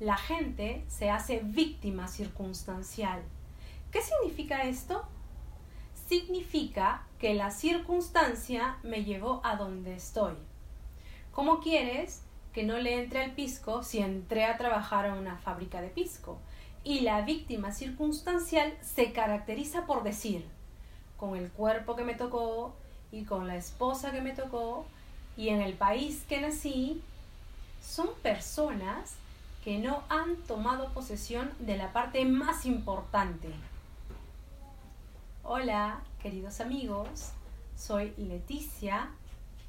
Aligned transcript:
la 0.00 0.16
gente 0.16 0.82
se 0.88 1.10
hace 1.10 1.40
víctima 1.44 2.08
circunstancial. 2.08 3.22
¿Qué 3.92 4.00
significa 4.00 4.62
esto? 4.62 5.04
Significa 6.08 7.06
que 7.18 7.34
la 7.34 7.50
circunstancia 7.50 8.78
me 8.82 9.04
llevó 9.04 9.42
a 9.44 9.56
donde 9.56 9.94
estoy. 9.94 10.34
¿Cómo 11.32 11.60
quieres 11.60 12.22
que 12.54 12.64
no 12.64 12.78
le 12.78 13.02
entre 13.02 13.22
al 13.22 13.32
pisco 13.32 13.82
si 13.82 13.98
entré 13.98 14.46
a 14.46 14.56
trabajar 14.56 15.04
a 15.06 15.14
una 15.14 15.36
fábrica 15.36 15.82
de 15.82 15.88
pisco? 15.88 16.38
Y 16.82 17.00
la 17.00 17.20
víctima 17.20 17.70
circunstancial 17.70 18.72
se 18.80 19.12
caracteriza 19.12 19.84
por 19.84 20.02
decir, 20.02 20.46
con 21.18 21.36
el 21.36 21.50
cuerpo 21.50 21.94
que 21.94 22.04
me 22.04 22.14
tocó 22.14 22.74
y 23.12 23.24
con 23.24 23.46
la 23.46 23.56
esposa 23.56 24.12
que 24.12 24.22
me 24.22 24.32
tocó 24.32 24.86
y 25.36 25.50
en 25.50 25.60
el 25.60 25.74
país 25.74 26.24
que 26.26 26.40
nací, 26.40 27.02
son 27.82 28.08
personas 28.22 29.16
que 29.62 29.78
no 29.78 30.02
han 30.08 30.36
tomado 30.36 30.92
posesión 30.92 31.50
de 31.58 31.76
la 31.76 31.92
parte 31.92 32.24
más 32.24 32.64
importante. 32.64 33.48
Hola, 35.42 36.00
queridos 36.22 36.60
amigos, 36.60 37.32
soy 37.76 38.14
Leticia 38.16 39.10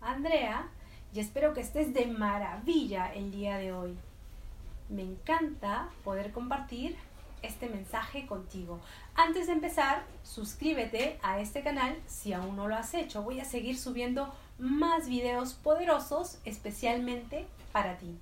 Andrea 0.00 0.68
y 1.12 1.20
espero 1.20 1.52
que 1.52 1.60
estés 1.60 1.92
de 1.94 2.06
maravilla 2.06 3.12
el 3.12 3.32
día 3.32 3.58
de 3.58 3.72
hoy. 3.72 3.96
Me 4.88 5.02
encanta 5.02 5.88
poder 6.04 6.32
compartir 6.32 6.96
este 7.42 7.68
mensaje 7.68 8.26
contigo. 8.26 8.78
Antes 9.14 9.48
de 9.48 9.54
empezar, 9.54 10.04
suscríbete 10.22 11.18
a 11.22 11.40
este 11.40 11.62
canal 11.62 11.96
si 12.06 12.32
aún 12.32 12.54
no 12.54 12.68
lo 12.68 12.76
has 12.76 12.94
hecho. 12.94 13.22
Voy 13.22 13.40
a 13.40 13.44
seguir 13.44 13.76
subiendo 13.76 14.32
más 14.58 15.08
videos 15.08 15.54
poderosos 15.54 16.38
especialmente 16.44 17.46
para 17.72 17.98
ti. 17.98 18.16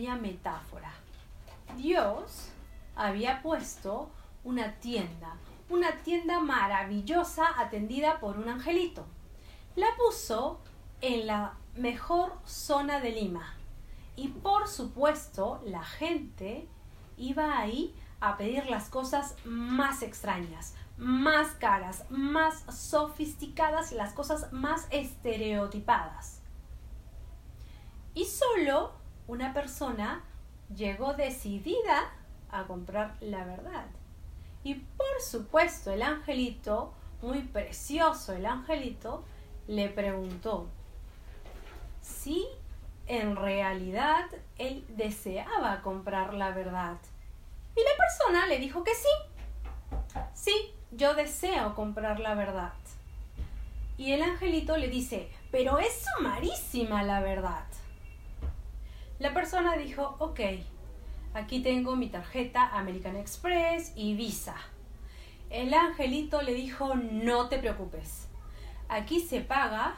Metáfora. 0.00 0.90
Dios 1.76 2.48
había 2.96 3.42
puesto 3.42 4.10
una 4.42 4.74
tienda, 4.76 5.36
una 5.68 5.98
tienda 6.02 6.40
maravillosa 6.40 7.44
atendida 7.60 8.18
por 8.18 8.38
un 8.38 8.48
angelito. 8.48 9.04
La 9.76 9.88
puso 9.96 10.60
en 11.00 11.26
la 11.26 11.54
mejor 11.76 12.32
zona 12.44 13.00
de 13.00 13.10
Lima. 13.10 13.54
Y 14.16 14.28
por 14.28 14.68
supuesto, 14.68 15.60
la 15.64 15.82
gente 15.82 16.68
iba 17.16 17.58
ahí 17.58 17.94
a 18.20 18.36
pedir 18.36 18.66
las 18.66 18.88
cosas 18.88 19.36
más 19.44 20.02
extrañas, 20.02 20.74
más 20.96 21.48
caras, 21.52 22.04
más 22.10 22.64
sofisticadas, 22.74 23.92
las 23.92 24.12
cosas 24.12 24.52
más 24.52 24.86
estereotipadas. 24.90 26.40
Y 28.14 28.26
solo 28.26 29.01
una 29.32 29.54
persona 29.54 30.22
llegó 30.76 31.14
decidida 31.14 32.12
a 32.50 32.64
comprar 32.64 33.16
la 33.20 33.44
verdad. 33.44 33.86
Y 34.62 34.74
por 34.74 35.22
supuesto 35.26 35.90
el 35.90 36.02
angelito, 36.02 36.92
muy 37.22 37.40
precioso 37.40 38.34
el 38.34 38.44
angelito, 38.44 39.24
le 39.68 39.88
preguntó 39.88 40.68
si 42.02 42.46
en 43.06 43.34
realidad 43.34 44.26
él 44.58 44.84
deseaba 44.90 45.80
comprar 45.80 46.34
la 46.34 46.50
verdad. 46.50 46.98
Y 47.74 47.80
la 47.80 47.96
persona 47.96 48.46
le 48.48 48.58
dijo 48.58 48.84
que 48.84 48.94
sí. 48.94 49.08
Sí, 50.34 50.74
yo 50.90 51.14
deseo 51.14 51.74
comprar 51.74 52.20
la 52.20 52.34
verdad. 52.34 52.74
Y 53.96 54.12
el 54.12 54.22
angelito 54.22 54.76
le 54.76 54.88
dice, 54.88 55.30
pero 55.50 55.78
es 55.78 56.04
sumarísima 56.18 57.02
la 57.02 57.20
verdad. 57.20 57.64
La 59.22 59.32
persona 59.32 59.76
dijo, 59.76 60.16
ok, 60.18 60.40
aquí 61.32 61.62
tengo 61.62 61.94
mi 61.94 62.08
tarjeta 62.08 62.76
American 62.76 63.14
Express 63.14 63.92
y 63.94 64.16
Visa. 64.16 64.56
El 65.48 65.72
angelito 65.74 66.42
le 66.42 66.54
dijo, 66.54 66.96
no 66.96 67.48
te 67.48 67.60
preocupes, 67.60 68.26
aquí 68.88 69.20
se 69.20 69.40
paga 69.40 69.94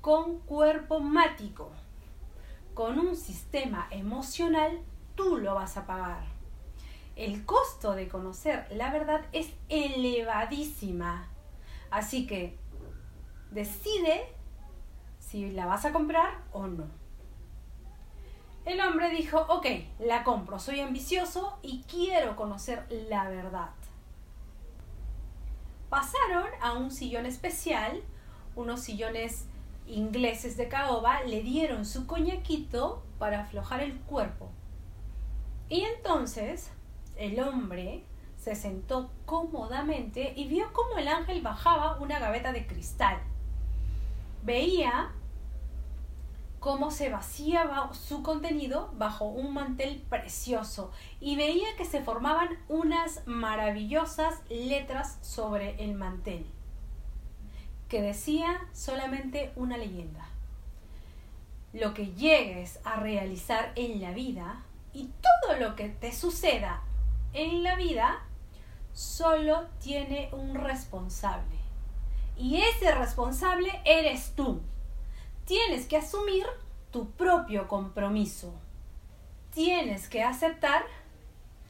con 0.00 0.40
cuerpo 0.40 0.98
mático. 0.98 1.70
Con 2.74 2.98
un 2.98 3.14
sistema 3.14 3.86
emocional, 3.92 4.80
tú 5.14 5.36
lo 5.36 5.54
vas 5.54 5.76
a 5.76 5.86
pagar. 5.86 6.24
El 7.14 7.46
costo 7.46 7.94
de 7.94 8.08
conocer 8.08 8.66
la 8.72 8.90
verdad 8.90 9.24
es 9.30 9.52
elevadísima. 9.68 11.28
Así 11.92 12.26
que 12.26 12.58
decide 13.52 14.34
si 15.20 15.52
la 15.52 15.66
vas 15.66 15.84
a 15.84 15.92
comprar 15.92 16.42
o 16.50 16.66
no. 16.66 16.95
El 18.66 18.80
hombre 18.80 19.10
dijo, 19.10 19.46
ok, 19.48 19.64
la 20.00 20.24
compro, 20.24 20.58
soy 20.58 20.80
ambicioso 20.80 21.56
y 21.62 21.84
quiero 21.84 22.34
conocer 22.34 22.84
la 23.08 23.28
verdad. 23.28 23.70
Pasaron 25.88 26.48
a 26.60 26.72
un 26.72 26.90
sillón 26.90 27.26
especial, 27.26 28.02
unos 28.56 28.80
sillones 28.80 29.46
ingleses 29.86 30.56
de 30.56 30.66
caoba, 30.66 31.22
le 31.22 31.42
dieron 31.42 31.86
su 31.86 32.08
coñaquito 32.08 33.04
para 33.20 33.42
aflojar 33.42 33.82
el 33.82 33.96
cuerpo. 34.00 34.50
Y 35.68 35.82
entonces 35.82 36.72
el 37.16 37.38
hombre 37.38 38.02
se 38.36 38.56
sentó 38.56 39.12
cómodamente 39.26 40.32
y 40.34 40.48
vio 40.48 40.72
cómo 40.72 40.98
el 40.98 41.06
ángel 41.06 41.40
bajaba 41.40 42.00
una 42.00 42.18
gaveta 42.18 42.52
de 42.52 42.66
cristal. 42.66 43.20
Veía 44.42 45.12
cómo 46.66 46.90
se 46.90 47.10
vaciaba 47.10 47.94
su 47.94 48.24
contenido 48.24 48.90
bajo 48.94 49.26
un 49.26 49.54
mantel 49.54 50.02
precioso 50.10 50.90
y 51.20 51.36
veía 51.36 51.68
que 51.76 51.84
se 51.84 52.02
formaban 52.02 52.58
unas 52.68 53.24
maravillosas 53.24 54.34
letras 54.48 55.20
sobre 55.22 55.80
el 55.84 55.94
mantel 55.94 56.44
que 57.88 58.02
decía 58.02 58.66
solamente 58.72 59.52
una 59.54 59.76
leyenda. 59.76 60.28
Lo 61.72 61.94
que 61.94 62.06
llegues 62.14 62.80
a 62.82 62.96
realizar 62.96 63.70
en 63.76 64.00
la 64.02 64.10
vida 64.10 64.64
y 64.92 65.12
todo 65.22 65.60
lo 65.60 65.76
que 65.76 65.88
te 65.88 66.10
suceda 66.10 66.82
en 67.32 67.62
la 67.62 67.76
vida 67.76 68.24
solo 68.92 69.68
tiene 69.78 70.30
un 70.32 70.56
responsable. 70.56 71.58
Y 72.36 72.56
ese 72.56 72.92
responsable 72.92 73.70
eres 73.84 74.32
tú 74.34 74.62
tienes 75.46 75.86
que 75.86 75.96
asumir 75.96 76.44
tu 76.90 77.10
propio 77.12 77.68
compromiso. 77.68 78.52
Tienes 79.54 80.08
que 80.08 80.22
aceptar 80.22 80.84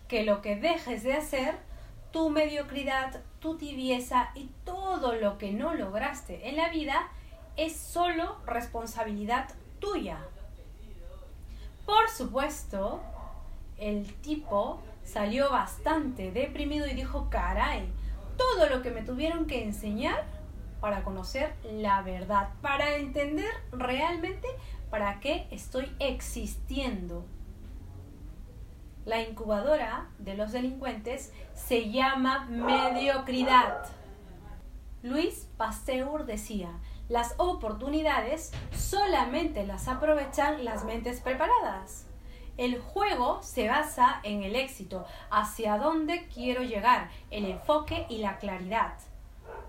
que 0.08 0.24
lo 0.24 0.42
que 0.42 0.56
dejes 0.56 1.02
de 1.04 1.12
hacer, 1.12 1.58
tu 2.10 2.30
mediocridad, 2.30 3.20
tu 3.38 3.56
tibieza 3.56 4.30
y 4.34 4.50
todo 4.64 5.14
lo 5.14 5.38
que 5.38 5.52
no 5.52 5.74
lograste 5.74 6.48
en 6.48 6.56
la 6.56 6.70
vida 6.70 7.08
es 7.56 7.76
solo 7.76 8.38
responsabilidad 8.46 9.48
tuya. 9.78 10.18
Por 11.84 12.08
supuesto, 12.08 13.00
el 13.78 14.12
tipo 14.14 14.80
salió 15.04 15.50
bastante 15.50 16.32
deprimido 16.32 16.86
y 16.86 16.94
dijo, 16.94 17.28
caray, 17.30 17.88
todo 18.36 18.68
lo 18.68 18.82
que 18.82 18.90
me 18.90 19.02
tuvieron 19.02 19.46
que 19.46 19.62
enseñar 19.62 20.35
para 20.80 21.02
conocer 21.02 21.54
la 21.64 22.02
verdad, 22.02 22.50
para 22.60 22.96
entender 22.96 23.50
realmente 23.72 24.48
para 24.90 25.20
qué 25.20 25.48
estoy 25.50 25.94
existiendo. 25.98 27.24
La 29.04 29.22
incubadora 29.22 30.08
de 30.18 30.34
los 30.36 30.52
delincuentes 30.52 31.32
se 31.54 31.90
llama 31.90 32.46
mediocridad. 32.50 33.84
Luis 35.02 35.48
Pasteur 35.56 36.26
decía, 36.26 36.70
las 37.08 37.34
oportunidades 37.36 38.52
solamente 38.72 39.64
las 39.64 39.86
aprovechan 39.86 40.64
las 40.64 40.84
mentes 40.84 41.20
preparadas. 41.20 42.06
El 42.56 42.80
juego 42.80 43.42
se 43.42 43.68
basa 43.68 44.18
en 44.24 44.42
el 44.42 44.56
éxito, 44.56 45.04
hacia 45.30 45.78
dónde 45.78 46.26
quiero 46.26 46.62
llegar, 46.62 47.10
el 47.30 47.44
enfoque 47.44 48.06
y 48.08 48.18
la 48.18 48.38
claridad. 48.38 48.94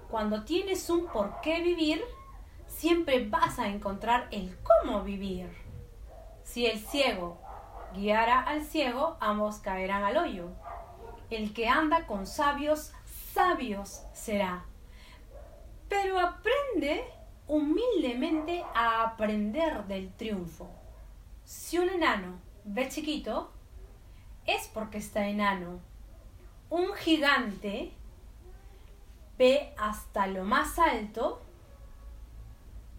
Cuando 0.09 0.43
tienes 0.43 0.89
un 0.89 1.07
por 1.07 1.41
qué 1.41 1.61
vivir, 1.61 2.01
siempre 2.67 3.27
vas 3.27 3.59
a 3.59 3.67
encontrar 3.67 4.27
el 4.31 4.57
cómo 4.63 5.03
vivir. 5.03 5.49
Si 6.43 6.65
el 6.65 6.79
ciego 6.79 7.39
guiara 7.93 8.39
al 8.41 8.63
ciego, 8.63 9.17
ambos 9.19 9.57
caerán 9.57 10.03
al 10.03 10.17
hoyo. 10.17 10.49
El 11.29 11.53
que 11.53 11.67
anda 11.67 12.05
con 12.07 12.25
sabios, 12.25 12.93
sabios 13.33 14.03
será. 14.13 14.63
Pero 15.89 16.19
aprende 16.19 17.03
humildemente 17.47 18.63
a 18.73 19.03
aprender 19.03 19.85
del 19.85 20.13
triunfo. 20.13 20.69
Si 21.43 21.77
un 21.79 21.89
enano 21.89 22.39
ve 22.63 22.87
chiquito, 22.89 23.51
es 24.45 24.67
porque 24.73 24.97
está 24.97 25.27
enano. 25.27 25.79
Un 26.69 26.93
gigante 26.93 27.93
ve 29.37 29.73
hasta 29.77 30.27
lo 30.27 30.43
más 30.43 30.79
alto 30.79 31.41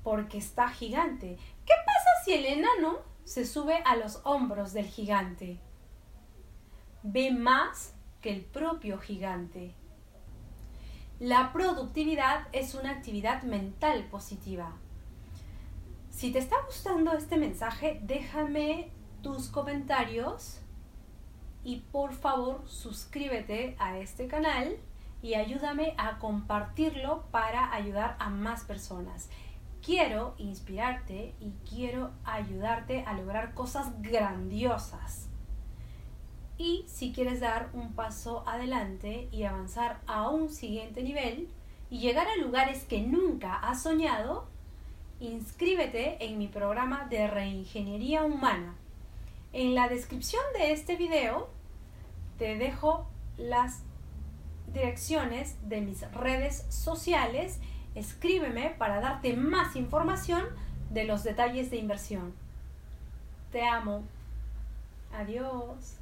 porque 0.02 0.38
está 0.38 0.68
gigante. 0.68 1.36
¿Qué 1.66 1.74
pasa 1.84 2.10
si 2.24 2.32
el 2.32 2.46
enano 2.46 2.98
se 3.24 3.44
sube 3.44 3.82
a 3.84 3.96
los 3.96 4.20
hombros 4.24 4.72
del 4.72 4.86
gigante? 4.86 5.60
Ve 7.02 7.30
más 7.30 7.94
que 8.20 8.30
el 8.30 8.42
propio 8.42 8.98
gigante. 8.98 9.74
La 11.20 11.52
productividad 11.52 12.46
es 12.52 12.74
una 12.74 12.90
actividad 12.90 13.42
mental 13.42 14.04
positiva. 14.04 14.72
Si 16.10 16.32
te 16.32 16.38
está 16.38 16.56
gustando 16.66 17.12
este 17.12 17.36
mensaje, 17.36 18.00
déjame 18.02 18.90
tus 19.22 19.48
comentarios 19.48 20.60
y 21.64 21.80
por 21.92 22.12
favor 22.12 22.62
suscríbete 22.66 23.76
a 23.78 23.98
este 23.98 24.28
canal 24.28 24.78
y 25.22 25.34
ayúdame 25.34 25.94
a 25.98 26.18
compartirlo 26.18 27.24
para 27.30 27.72
ayudar 27.74 28.16
a 28.18 28.30
más 28.30 28.64
personas. 28.64 29.28
Quiero 29.82 30.34
inspirarte 30.38 31.34
y 31.40 31.52
quiero 31.68 32.10
ayudarte 32.24 33.04
a 33.04 33.14
lograr 33.14 33.54
cosas 33.54 34.00
grandiosas. 34.00 35.28
Y 36.56 36.84
si 36.88 37.12
quieres 37.12 37.40
dar 37.40 37.70
un 37.72 37.92
paso 37.92 38.42
adelante 38.46 39.28
y 39.30 39.44
avanzar 39.44 40.00
a 40.06 40.28
un 40.28 40.48
siguiente 40.48 41.02
nivel 41.02 41.48
y 41.88 42.00
llegar 42.00 42.26
a 42.26 42.36
lugares 42.36 42.84
que 42.84 43.00
nunca 43.00 43.54
has 43.54 43.82
soñado, 43.82 44.48
inscríbete 45.20 46.24
en 46.24 46.38
mi 46.38 46.48
programa 46.48 47.06
de 47.08 47.28
reingeniería 47.28 48.24
humana. 48.24 48.74
En 49.52 49.74
la 49.74 49.88
descripción 49.88 50.42
de 50.58 50.72
este 50.72 50.96
video 50.96 51.48
te 52.38 52.56
dejo 52.56 53.06
las 53.36 53.82
direcciones 54.72 55.56
de 55.68 55.80
mis 55.80 56.10
redes 56.12 56.66
sociales. 56.68 57.60
Escríbeme 57.94 58.70
para 58.70 59.00
darte 59.00 59.36
más 59.36 59.76
información 59.76 60.44
de 60.90 61.04
los 61.04 61.24
detalles 61.24 61.70
de 61.70 61.76
inversión. 61.76 62.34
Te 63.52 63.66
amo. 63.66 64.02
Adiós. 65.12 65.97